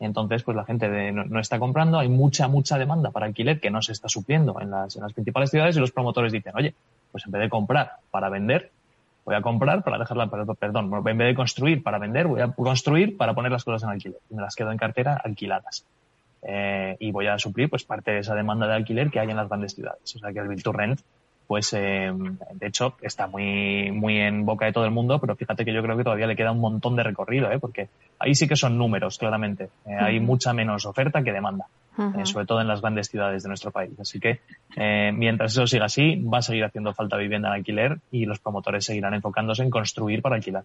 Entonces, 0.00 0.42
pues 0.42 0.56
la 0.56 0.64
gente 0.64 1.12
no, 1.12 1.38
está 1.38 1.58
comprando, 1.58 1.98
hay 1.98 2.08
mucha, 2.08 2.48
mucha 2.48 2.78
demanda 2.78 3.10
para 3.10 3.26
alquiler 3.26 3.60
que 3.60 3.70
no 3.70 3.82
se 3.82 3.92
está 3.92 4.08
supliendo 4.08 4.58
en 4.60 4.70
las, 4.70 4.96
en 4.96 5.02
las 5.02 5.12
principales 5.12 5.50
ciudades 5.50 5.76
y 5.76 5.80
los 5.80 5.92
promotores 5.92 6.32
dicen, 6.32 6.54
oye, 6.56 6.74
Pues 7.12 7.26
en 7.26 7.32
vez 7.32 7.42
de 7.42 7.48
comprar 7.50 7.96
para 8.10 8.30
vender, 8.30 8.70
voy 9.24 9.34
a 9.34 9.42
comprar 9.42 9.82
para 9.82 9.98
dejarla, 9.98 10.28
perdón, 10.28 10.90
en 11.06 11.18
vez 11.18 11.28
de 11.28 11.34
construir 11.34 11.82
para 11.82 11.98
vender, 11.98 12.26
voy 12.26 12.40
a 12.40 12.48
construir 12.52 13.16
para 13.16 13.34
poner 13.34 13.52
las 13.52 13.64
cosas 13.64 13.82
en 13.84 13.90
alquiler. 13.90 14.18
Y 14.30 14.34
me 14.34 14.42
las 14.42 14.54
quedo 14.54 14.72
en 14.72 14.78
cartera 14.78 15.20
alquiladas. 15.22 15.84
Eh, 16.42 16.96
y 17.00 17.10
voy 17.12 17.26
a 17.26 17.38
suplir 17.38 17.68
pues 17.68 17.84
parte 17.84 18.12
de 18.12 18.20
esa 18.20 18.34
demanda 18.34 18.66
de 18.66 18.74
alquiler 18.74 19.10
que 19.10 19.20
hay 19.20 19.30
en 19.30 19.36
las 19.36 19.48
grandes 19.48 19.74
ciudades. 19.74 20.16
O 20.16 20.18
sea 20.18 20.32
que 20.32 20.38
el 20.38 20.48
Build 20.48 20.62
to 20.62 20.72
Rent 20.72 21.00
pues 21.50 21.72
eh, 21.72 22.12
de 22.54 22.66
hecho 22.68 22.94
está 23.02 23.26
muy, 23.26 23.90
muy 23.90 24.20
en 24.20 24.46
boca 24.46 24.66
de 24.66 24.72
todo 24.72 24.84
el 24.84 24.92
mundo, 24.92 25.18
pero 25.18 25.34
fíjate 25.34 25.64
que 25.64 25.72
yo 25.72 25.82
creo 25.82 25.96
que 25.96 26.04
todavía 26.04 26.28
le 26.28 26.36
queda 26.36 26.52
un 26.52 26.60
montón 26.60 26.94
de 26.94 27.02
recorrido, 27.02 27.50
¿eh? 27.50 27.58
porque 27.58 27.88
ahí 28.20 28.36
sí 28.36 28.46
que 28.46 28.54
son 28.54 28.78
números, 28.78 29.18
claramente. 29.18 29.64
Eh, 29.84 29.96
hay 29.98 30.20
mucha 30.20 30.52
menos 30.52 30.86
oferta 30.86 31.24
que 31.24 31.32
demanda. 31.32 31.66
Eh, 32.00 32.24
sobre 32.24 32.46
todo 32.46 32.62
en 32.62 32.68
las 32.68 32.80
grandes 32.80 33.08
ciudades 33.08 33.42
de 33.42 33.48
nuestro 33.48 33.70
país. 33.70 33.92
Así 34.00 34.18
que 34.18 34.40
eh, 34.74 35.12
mientras 35.14 35.52
eso 35.52 35.66
siga 35.66 35.84
así, 35.84 36.16
va 36.16 36.38
a 36.38 36.42
seguir 36.42 36.64
haciendo 36.64 36.94
falta 36.94 37.18
vivienda 37.18 37.48
en 37.48 37.54
alquiler 37.54 37.98
y 38.10 38.24
los 38.24 38.38
promotores 38.38 38.86
seguirán 38.86 39.12
enfocándose 39.12 39.62
en 39.62 39.70
construir 39.70 40.22
para 40.22 40.36
alquilar. 40.36 40.64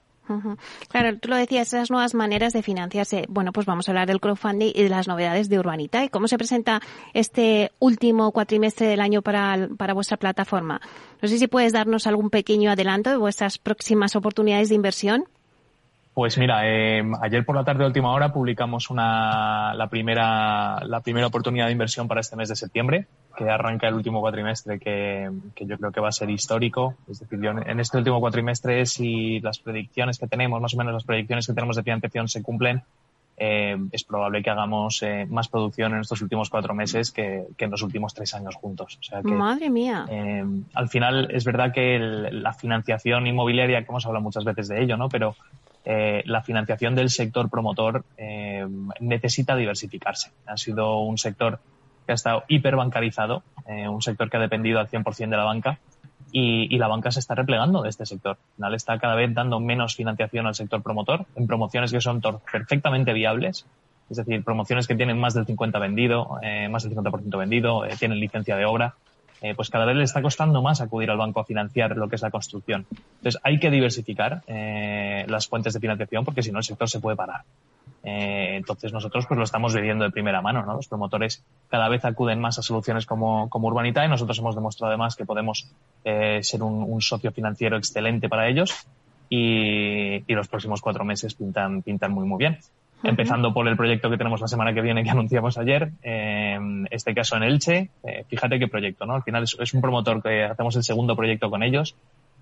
Claro, 0.88 1.18
tú 1.20 1.28
lo 1.28 1.36
decías, 1.36 1.68
esas 1.68 1.92
nuevas 1.92 2.14
maneras 2.14 2.54
de 2.54 2.64
financiarse. 2.64 3.26
Bueno, 3.28 3.52
pues 3.52 3.66
vamos 3.66 3.88
a 3.88 3.92
hablar 3.92 4.08
del 4.08 4.22
crowdfunding 4.22 4.72
y 4.74 4.84
de 4.84 4.90
las 4.90 5.10
novedades 5.10 5.50
de 5.50 5.60
Urbanita 5.60 6.06
y 6.06 6.10
cómo 6.10 6.30
se 6.30 6.38
presenta 6.38 6.80
este 7.14 7.72
último 7.80 8.32
cuatrimestre 8.32 8.88
del 8.88 9.02
año 9.02 9.22
para, 9.22 9.68
para 9.78 9.94
vuestra 9.94 10.16
plataforma. 10.16 10.80
No 11.22 11.28
sé 11.28 11.38
si 11.38 11.48
puedes 11.48 11.74
darnos 11.74 12.08
algún 12.08 12.30
pequeño 12.30 12.72
adelanto 12.72 13.10
de 13.10 13.18
vuestras 13.18 13.58
próximas 13.58 14.16
oportunidades 14.16 14.70
de 14.70 14.76
inversión. 14.76 15.26
Pues 16.16 16.38
mira, 16.38 16.62
eh, 16.66 17.04
ayer 17.22 17.46
por 17.46 17.58
la 17.58 17.66
tarde 17.66 17.82
de 17.82 17.88
última 17.88 18.14
hora 18.14 18.32
publicamos 18.32 18.90
una, 18.90 19.74
la, 19.74 19.88
primera, 19.90 20.80
la 20.86 21.02
primera 21.02 21.28
oportunidad 21.28 21.66
de 21.66 21.74
inversión 21.74 22.08
para 22.08 22.22
este 22.22 22.38
mes 22.38 22.48
de 22.48 22.56
septiembre, 22.56 23.06
que 23.36 23.50
arranca 23.50 23.90
el 23.90 23.96
último 23.96 24.22
cuatrimestre, 24.22 24.80
que, 24.80 25.30
que 25.54 25.66
yo 25.66 25.78
creo 25.78 25.92
que 25.92 26.00
va 26.00 26.08
a 26.08 26.14
ser 26.14 26.30
histórico. 26.30 26.96
Es 27.12 27.20
decir, 27.20 27.42
yo 27.42 27.52
en 27.52 27.80
este 27.82 27.98
último 27.98 28.22
cuatrimestre, 28.22 28.86
si 28.86 29.42
las 29.42 29.60
predicciones 29.60 30.18
que 30.18 30.26
tenemos, 30.26 30.62
más 30.62 30.74
o 30.74 30.78
menos 30.78 30.94
las 30.94 31.04
predicciones 31.04 31.48
que 31.48 31.54
tenemos 31.54 31.76
de 31.76 31.84
financiación 31.84 32.30
se 32.30 32.42
cumplen, 32.42 32.82
eh, 33.36 33.76
es 33.92 34.06
probable 34.06 34.42
que 34.42 34.50
hagamos 34.50 35.04
eh, 35.04 35.28
más 35.30 35.50
producción 35.50 35.96
en 35.96 36.00
estos 36.00 36.22
últimos 36.22 36.50
cuatro 36.50 36.74
meses 36.74 37.12
que, 37.12 37.44
que, 37.58 37.66
en 37.66 37.72
los 37.72 37.82
últimos 37.82 38.14
tres 38.14 38.34
años 38.34 38.56
juntos. 38.56 38.98
O 39.02 39.04
sea 39.04 39.22
que, 39.22 39.32
Madre 39.32 39.70
mía. 39.70 40.06
Eh, 40.10 40.46
al 40.74 40.88
final 40.88 41.28
es 41.32 41.44
verdad 41.44 41.74
que 41.74 41.98
el, 41.98 42.42
la 42.42 42.54
financiación 42.54 43.28
inmobiliaria, 43.28 43.84
que 43.84 43.92
hemos 43.92 44.06
hablado 44.06 44.24
muchas 44.24 44.46
veces 44.46 44.70
de 44.70 44.82
ello, 44.82 44.96
¿no? 44.96 45.10
Pero 45.10 45.36
eh, 45.86 46.24
la 46.26 46.42
financiación 46.42 46.96
del 46.96 47.10
sector 47.10 47.50
promotor 47.50 48.04
eh, 48.18 48.66
necesita 49.00 49.56
diversificarse. 49.56 50.32
Ha 50.48 50.58
sido 50.58 51.00
un 51.00 51.18
sector 51.18 51.60
que 52.06 52.12
ha 52.12 52.16
estado 52.16 52.44
hiperbancarizado, 52.48 53.44
eh, 53.68 53.88
un 53.88 54.02
sector 54.02 54.30
que 54.30 54.38
ha 54.38 54.40
dependido 54.40 54.80
al 54.80 54.90
100% 54.90 55.30
de 55.30 55.38
la 55.38 55.44
banca 55.44 55.80
y, 56.32 56.78
la 56.78 56.88
banca 56.88 57.12
se 57.12 57.20
está 57.20 57.36
replegando 57.36 57.84
de 57.84 57.90
este 57.90 58.06
sector. 58.06 58.38
Al 58.38 58.56
final 58.56 58.76
está 58.76 59.00
cada 59.00 59.16
vez 59.16 59.34
dando 59.34 59.60
menos 59.60 59.96
financiación 59.96 60.48
al 60.48 60.56
sector 60.56 60.82
promotor 60.82 61.26
en 61.36 61.48
promociones 61.48 61.92
que 61.92 62.02
son 62.02 62.22
perfectamente 62.52 63.14
viables, 63.14 63.66
es 64.10 64.18
decir, 64.18 64.44
promociones 64.44 64.88
que 64.88 64.96
tienen 64.96 65.20
más 65.20 65.34
del 65.34 65.46
50 65.46 65.80
vendido, 65.80 66.40
eh, 66.42 66.68
más 66.68 66.84
del 66.84 66.94
50% 66.96 67.38
vendido, 67.38 67.84
tienen 68.00 68.20
licencia 68.20 68.56
de 68.58 68.66
obra 68.66 68.96
eh, 69.42 69.54
pues 69.56 69.70
cada 69.70 69.86
vez 69.86 69.96
le 69.96 70.04
está 70.04 70.22
costando 70.22 70.62
más 70.62 70.82
acudir 70.82 71.10
al 71.12 71.18
banco 71.18 71.40
a 71.40 71.46
financiar 71.46 71.96
lo 71.98 72.08
que 72.08 72.16
es 72.16 72.22
la 72.22 72.32
construcción. 72.32 72.86
Entonces 73.18 73.40
hay 73.44 73.60
que 73.60 73.70
diversificar 73.70 74.44
eh, 74.48 75.26
las 75.28 75.48
fuentes 75.48 75.74
de 75.74 75.80
financiación 75.80 76.26
porque 76.26 76.42
si 76.42 76.52
no 76.52 76.60
el 76.60 76.64
sector 76.64 76.90
se 76.90 77.00
puede 77.00 77.18
parar. 77.18 77.42
Eh, 78.08 78.56
entonces 78.58 78.94
nosotros 78.94 79.26
pues 79.26 79.38
lo 79.38 79.44
estamos 79.44 79.74
viviendo 79.74 80.04
de 80.04 80.12
primera 80.12 80.40
mano, 80.40 80.64
¿no? 80.64 80.76
Los 80.76 80.88
promotores 80.88 81.44
cada 81.70 81.90
vez 81.90 82.06
acuden 82.06 82.40
más 82.40 82.60
a 82.60 82.62
soluciones 82.62 83.08
como, 83.08 83.50
como 83.50 83.68
Urbanita 83.68 84.06
y 84.06 84.08
nosotros 84.08 84.38
hemos 84.38 84.54
demostrado 84.54 84.92
además 84.92 85.16
que 85.16 85.26
podemos 85.26 85.72
eh, 86.04 86.40
ser 86.44 86.62
un, 86.62 86.84
un, 86.84 87.02
socio 87.02 87.32
financiero 87.32 87.78
excelente 87.78 88.30
para 88.30 88.48
ellos 88.48 88.88
y, 89.28 90.18
y, 90.32 90.36
los 90.36 90.48
próximos 90.48 90.82
cuatro 90.82 91.04
meses 91.04 91.34
pintan, 91.34 91.82
pintan 91.82 92.12
muy 92.12 92.28
muy 92.28 92.38
bien. 92.38 92.60
Empezando 93.06 93.54
por 93.54 93.68
el 93.68 93.78
proyecto 93.78 94.10
que 94.10 94.18
tenemos 94.18 94.42
la 94.42 94.48
semana 94.48 94.74
que 94.74 94.82
viene 94.82 95.04
que 95.04 95.12
anunciamos 95.12 95.60
ayer, 95.60 95.92
eh, 96.02 96.58
este 96.90 97.14
caso 97.14 97.38
en 97.38 97.44
Elche, 97.44 97.92
eh, 98.04 98.26
fíjate 98.28 98.58
qué 98.58 98.68
proyecto, 98.68 99.06
¿no? 99.06 99.14
Al 99.14 99.22
final 99.22 99.44
es, 99.44 99.74
un 99.76 99.82
promotor 99.82 100.24
que 100.24 100.44
hacemos 100.44 100.76
el 100.76 100.84
segundo 100.84 101.16
proyecto 101.16 101.52
con 101.52 101.62
ellos, 101.62 101.96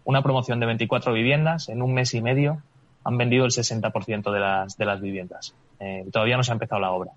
una 0.05 0.21
promoción 0.21 0.61
de 0.61 0.65
24 0.67 1.11
viviendas 1.11 1.67
en 1.67 1.81
un 1.81 1.93
mes 1.93 2.13
y 2.13 2.21
medio 2.21 2.61
han 3.03 3.17
vendido 3.17 3.43
el 3.43 3.51
60% 3.51 4.31
de 4.31 4.39
las, 4.39 4.77
de 4.77 4.85
las 4.85 5.01
viviendas. 5.01 5.53
Eh, 5.81 6.05
todavía 6.13 6.37
no 6.37 6.43
se 6.43 6.51
ha 6.51 6.53
empezado 6.53 6.79
la 6.79 6.91
obra. 6.91 7.11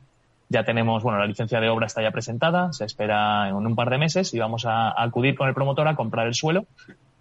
Ya 0.48 0.64
tenemos, 0.64 1.04
bueno, 1.04 1.20
la 1.20 1.26
licencia 1.26 1.60
de 1.60 1.68
obra 1.68 1.86
está 1.86 2.02
ya 2.02 2.10
presentada, 2.10 2.72
se 2.72 2.84
espera 2.84 3.48
en 3.48 3.54
un 3.54 3.76
par 3.76 3.90
de 3.90 3.98
meses 3.98 4.34
y 4.34 4.40
vamos 4.40 4.66
a 4.66 5.00
acudir 5.00 5.36
con 5.36 5.46
el 5.46 5.54
promotor 5.54 5.86
a 5.86 5.94
comprar 5.94 6.26
el 6.26 6.34
suelo 6.34 6.66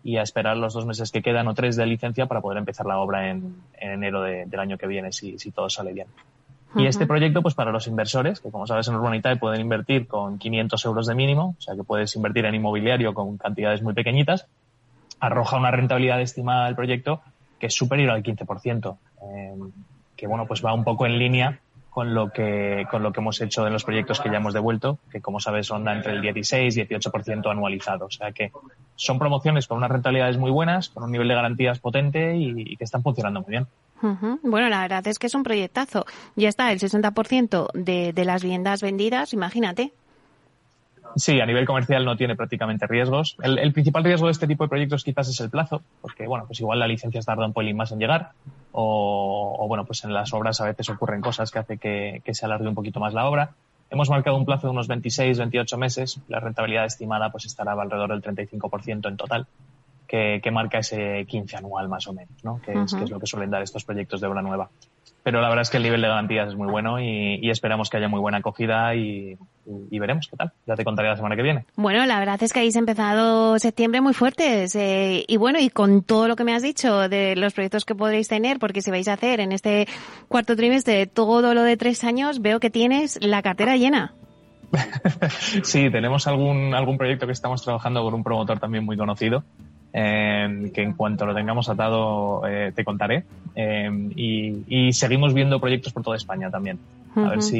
y 0.05 0.17
a 0.17 0.21
esperar 0.21 0.55
los 0.55 0.75
dos 0.75 0.85
meses 0.85 1.12
que 1.12 1.24
quedan 1.24 1.47
o 1.47 1.55
tres 1.55 1.75
de 1.75 1.85
licencia 1.88 2.27
para 2.27 2.39
poder 2.39 2.59
empezar 2.59 2.85
la 2.85 3.00
obra 3.00 3.31
en, 3.31 3.55
en 3.74 3.91
enero 3.91 4.21
de, 4.21 4.45
del 4.45 4.59
año 4.59 4.77
que 4.77 4.85
viene, 4.85 5.12
si, 5.12 5.39
si 5.39 5.50
todo 5.50 5.67
sale 5.67 5.93
bien. 5.93 6.05
Uh 6.07 6.77
-huh. 6.77 6.83
Y 6.83 6.85
este 6.85 7.07
proyecto, 7.07 7.41
pues 7.41 7.55
para 7.55 7.71
los 7.71 7.88
inversores, 7.88 8.39
que 8.39 8.51
como 8.51 8.67
sabes 8.67 8.88
en 8.88 8.93
Urbanitae 8.93 9.38
pueden 9.38 9.62
invertir 9.62 10.07
con 10.07 10.38
500 10.38 10.85
euros 10.85 11.07
de 11.07 11.15
mínimo, 11.15 11.55
o 11.57 11.62
sea 11.62 11.75
que 11.75 11.83
puedes 11.83 12.15
invertir 12.15 12.45
en 12.45 12.53
inmobiliario 12.53 13.15
con 13.15 13.38
cantidades 13.39 13.81
muy 13.81 13.95
pequeñitas, 13.95 14.45
arroja 15.19 15.57
una 15.57 15.71
rentabilidad 15.71 16.21
estimada 16.21 16.67
del 16.67 16.75
proyecto 16.75 17.21
que 17.59 17.65
es 17.65 17.74
superior 17.74 18.12
al 18.12 18.21
15%, 18.21 18.97
eh, 19.24 19.55
que 20.15 20.27
bueno, 20.27 20.45
pues 20.45 20.63
va 20.63 20.71
un 20.71 20.83
poco 20.83 21.07
en 21.07 21.17
línea 21.17 21.62
con 21.96 22.14
lo 22.14 22.30
que 22.30 22.86
con 22.92 23.04
lo 23.04 23.14
que 23.14 23.22
hemos 23.22 23.40
hecho 23.40 23.66
en 23.66 23.72
los 23.72 23.86
proyectos 23.86 24.20
que 24.20 24.30
ya 24.30 24.36
hemos 24.36 24.54
devuelto, 24.54 25.00
que 25.10 25.22
como 25.22 25.40
sabes 25.40 25.70
ronda 25.70 25.96
entre 25.96 26.12
el 26.12 26.22
16 26.22 26.75
y 26.75 26.82
18% 26.82 27.50
anualizado. 27.50 28.08
O 28.08 28.12
sea 28.12 28.34
que 28.34 28.52
son 28.98 29.18
promociones 29.18 29.66
con 29.66 29.78
unas 29.78 29.90
rentabilidades 29.90 30.38
muy 30.38 30.52
buenas, 30.52 30.90
con 30.90 31.04
un 31.04 31.12
nivel 31.14 31.30
de 31.30 31.36
garantías 31.36 31.80
potente 31.80 32.36
y, 32.36 32.74
y 32.74 32.75
que 32.75 32.84
están 32.84 33.02
funcionando 33.02 33.40
muy 33.40 33.52
bien. 33.52 33.68
Uh 34.02 34.08
-huh. 34.08 34.40
Bueno, 34.44 34.68
la 34.68 34.82
verdad 34.82 35.08
es 35.08 35.20
que 35.20 35.28
es 35.28 35.36
un 35.36 35.44
proyectazo. 35.44 36.06
Ya 36.36 36.50
está 36.50 36.70
el 36.74 36.80
60% 36.80 37.70
de, 37.74 38.12
de 38.12 38.25
las 38.25 38.44
viviendas 38.44 38.82
vendidas, 38.82 39.32
imagínate. 39.32 39.94
Sí, 41.16 41.40
a 41.40 41.46
nivel 41.46 41.66
comercial 41.66 42.04
no 42.04 42.18
tiene 42.18 42.36
prácticamente 42.36 42.88
riesgos. 42.88 43.38
El, 43.42 43.58
el, 43.58 43.72
principal 43.72 44.04
riesgo 44.04 44.25
de 44.25 44.34
este 44.34 44.48
tipo 44.48 44.66
de 44.66 44.70
proyectos 44.70 45.06
quizás 45.06 45.30
es 45.30 45.40
el 45.40 45.50
plazo, 45.50 45.82
porque 46.02 46.28
bueno, 46.28 46.46
pues 46.46 46.60
igual 46.60 46.80
la 46.80 46.88
licencia 46.88 47.22
tarda 47.22 47.46
un 47.46 47.54
pelín 47.54 47.78
más 47.78 47.94
en 47.94 48.00
llegar, 48.00 48.32
o, 48.77 49.55
o, 49.58 49.67
bueno, 49.70 49.86
pues 49.86 50.03
en 50.03 50.13
las 50.13 50.34
obras 50.34 50.60
a 50.60 50.65
veces 50.65 50.89
ocurren 50.89 51.22
cosas 51.22 51.50
que 51.50 51.60
hace 51.60 51.77
que, 51.77 52.22
que, 52.25 52.34
se 52.34 52.46
alargue 52.46 52.67
un 52.67 52.75
poquito 52.75 53.00
más 53.00 53.13
la 53.13 53.27
obra. 53.27 53.51
Hemos 53.89 54.10
marcado 54.10 54.36
un 54.36 54.46
plazo 54.46 54.67
de 54.67 54.72
unos 54.72 54.89
26, 54.89 55.38
28 55.38 55.77
meses. 55.77 56.20
La 56.27 56.41
rentabilidad 56.41 56.86
estimada 56.86 57.32
pues 57.32 57.46
estará 57.46 57.72
alrededor 57.72 58.10
del 58.10 58.22
35% 58.22 59.08
en 59.08 59.15
total, 59.15 59.48
que, 60.08 60.41
que, 60.44 60.51
marca 60.51 60.79
ese 60.79 61.25
15 61.25 61.55
anual 61.55 61.88
más 61.88 62.05
o 62.08 62.13
menos, 62.13 62.44
¿no? 62.44 62.60
Que, 62.62 62.72
uh 62.72 62.79
-huh. 62.79 62.86
es, 62.86 62.96
que 62.96 63.03
es 63.05 63.10
lo 63.10 63.20
que 63.20 63.27
suelen 63.27 63.50
dar 63.50 63.62
estos 63.62 63.86
proyectos 63.86 64.20
de 64.20 64.27
obra 64.27 64.41
nueva 64.41 64.70
pero 65.25 65.41
la 65.41 65.50
verdad 65.50 65.63
es 65.63 65.72
que 65.72 65.77
el 65.77 65.84
nivel 65.84 66.03
de 66.03 66.08
garantías 66.08 66.50
es 66.50 66.55
muy 66.55 66.67
bueno 66.67 67.00
y, 67.00 67.39
y 67.41 67.50
esperamos 67.50 67.89
que 67.89 67.98
haya 67.98 68.08
muy 68.08 68.20
buena 68.20 68.38
acogida 68.38 68.94
y, 68.94 69.36
y, 69.89 69.98
veremos 69.98 70.27
qué 70.27 70.38
tal. 70.38 70.51
Ya 70.67 70.75
te 70.75 70.86
contaré 70.86 71.10
la 71.10 71.15
semana 71.15 71.36
que 71.36 71.41
viene. 71.41 71.65
Bueno, 71.75 72.05
la 72.05 72.20
verdad 72.20 72.38
es 72.44 72.53
que 72.53 72.60
habéis 72.60 72.75
empezado 72.75 73.58
septiembre 73.58 74.01
muy 74.01 74.13
fuertes 74.13 74.75
eh, 74.75 75.25
y 75.27 75.38
bueno, 75.38 75.58
y 75.60 75.72
con 75.72 76.03
todo 76.03 76.27
lo 76.27 76.36
que 76.36 76.44
me 76.44 76.53
has 76.53 76.62
dicho 76.62 77.10
de 77.10 77.36
los 77.36 77.55
proyectos 77.55 77.86
que 77.86 77.96
podréis 77.96 78.27
tener, 78.27 78.60
porque 78.60 78.84
si 78.84 78.91
vais 78.91 79.08
a 79.08 79.13
hacer 79.13 79.39
en 79.39 79.51
este 79.51 79.88
cuarto 80.27 80.55
trimestre 80.55 81.08
todo 81.08 81.55
lo 81.55 81.63
de 81.63 81.75
tres 81.75 82.03
años, 82.03 82.39
veo 82.39 82.60
que 82.60 82.70
tienes 82.70 83.17
la 83.20 83.41
cartera 83.41 83.77
llena. 83.77 84.13
sí, 85.63 85.89
tenemos 85.89 86.27
algún, 86.27 86.75
algún 86.75 87.00
proyecto 87.00 87.25
que 87.25 87.34
estamos 87.34 87.63
trabajando 87.63 88.03
con 88.03 88.13
un 88.13 88.24
promotor 88.24 88.60
también 88.60 88.86
muy 88.86 88.96
conocido 88.96 89.44
eh, 89.98 90.72
que 90.74 90.82
en 90.84 90.92
cuanto 90.92 91.25
lo 91.25 91.34
tengamos 91.34 91.70
atado 91.70 92.42
eh, 92.46 92.74
te 92.75 92.84
contaré. 92.84 93.24
Eh, 93.56 93.90
y, 94.14 94.64
y, 94.68 94.92
seguimos 94.92 95.34
viendo 95.34 95.62
proyectos 95.62 95.94
por 95.94 96.04
toda 96.04 96.18
España 96.18 96.52
también. 96.52 96.80
A 97.16 97.20
uh 97.20 97.24
-huh. 97.24 97.30
ver 97.30 97.42
si 97.42 97.60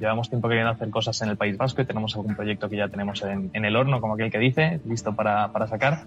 llevamos 0.00 0.30
tiempo 0.30 0.48
queriendo 0.48 0.72
hacer 0.72 0.88
cosas 0.88 1.20
en 1.20 1.28
el 1.28 1.36
País 1.36 1.58
Vasco 1.58 1.82
y 1.82 1.84
tenemos 1.84 2.16
algún 2.16 2.34
proyecto 2.34 2.70
que 2.70 2.76
ya 2.76 2.88
tenemos 2.88 3.22
en, 3.22 3.50
en 3.52 3.64
el 3.66 3.76
horno, 3.76 4.00
como 4.00 4.14
aquel 4.14 4.30
que 4.30 4.38
dice, 4.38 4.80
listo 4.86 5.14
para, 5.14 5.52
para 5.52 5.66
sacar. 5.66 6.04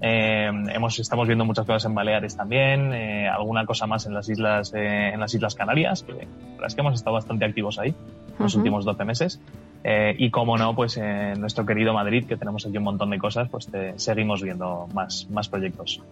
Eh, 0.00 0.50
hemos, 0.74 0.98
estamos 0.98 1.26
viendo 1.26 1.44
muchas 1.44 1.64
cosas 1.64 1.84
en 1.86 1.94
Baleares 1.94 2.36
también, 2.36 2.92
eh, 2.92 3.28
alguna 3.28 3.64
cosa 3.64 3.86
más 3.86 4.06
en 4.06 4.12
las 4.12 4.28
islas, 4.28 4.74
eh, 4.74 5.12
en 5.14 5.20
las 5.20 5.32
islas 5.34 5.54
Canarias, 5.54 6.02
que 6.02 6.12
la 6.12 6.18
verdad 6.18 6.66
es 6.66 6.74
que 6.74 6.80
hemos 6.80 6.94
estado 6.94 7.14
bastante 7.14 7.44
activos 7.44 7.78
ahí 7.78 7.94
los 8.38 8.52
uh 8.52 8.56
-huh. 8.56 8.58
últimos 8.58 8.84
12 8.84 9.04
meses. 9.04 9.40
Eh, 9.88 10.16
y 10.18 10.30
como 10.30 10.56
no, 10.58 10.74
pues 10.74 10.96
en 10.96 11.40
nuestro 11.40 11.64
querido 11.64 11.94
Madrid, 11.94 12.26
que 12.26 12.36
tenemos 12.36 12.66
aquí 12.66 12.76
un 12.76 12.82
montón 12.82 13.10
de 13.10 13.18
cosas, 13.18 13.48
pues 13.48 13.68
te, 13.68 13.96
seguimos 13.98 14.42
viendo 14.42 14.88
más, 14.92 15.28
más 15.30 15.48
proyectos. 15.48 16.02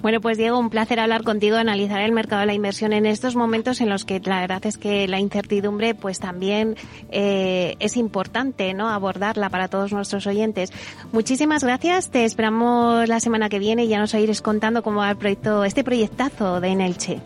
Bueno, 0.00 0.22
pues 0.22 0.38
Diego, 0.38 0.58
un 0.58 0.70
placer 0.70 0.98
hablar 0.98 1.24
contigo, 1.24 1.58
analizar 1.58 2.00
el 2.00 2.12
mercado 2.12 2.40
de 2.40 2.46
la 2.46 2.54
inversión 2.54 2.94
en 2.94 3.04
estos 3.04 3.36
momentos 3.36 3.82
en 3.82 3.90
los 3.90 4.06
que 4.06 4.18
la 4.20 4.40
verdad 4.40 4.64
es 4.64 4.78
que 4.78 5.06
la 5.08 5.20
incertidumbre 5.20 5.94
pues 5.94 6.20
también 6.20 6.76
eh, 7.10 7.76
es 7.80 7.98
importante, 7.98 8.72
¿no? 8.72 8.88
Abordarla 8.88 9.50
para 9.50 9.68
todos 9.68 9.92
nuestros 9.92 10.26
oyentes. 10.26 10.72
Muchísimas 11.12 11.62
gracias, 11.62 12.10
te 12.10 12.24
esperamos 12.24 13.06
la 13.08 13.20
semana 13.20 13.50
que 13.50 13.58
viene 13.58 13.84
y 13.84 13.88
ya 13.88 13.98
nos 13.98 14.14
irás 14.14 14.40
contando 14.40 14.82
cómo 14.82 15.00
va 15.00 15.10
el 15.10 15.16
proyecto, 15.18 15.64
este 15.64 15.84
proyectazo 15.84 16.62
de 16.62 16.68
Enelche. 16.68 17.20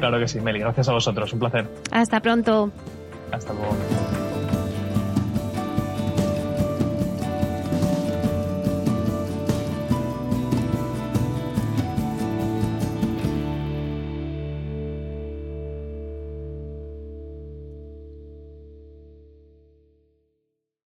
Claro 0.00 0.18
que 0.18 0.26
sí, 0.26 0.40
Meli, 0.40 0.58
gracias 0.58 0.88
a 0.88 0.92
vosotros, 0.92 1.32
un 1.32 1.38
placer. 1.38 1.68
Hasta 1.92 2.18
pronto. 2.18 2.72
Hasta 3.30 3.52
luego. 3.52 4.25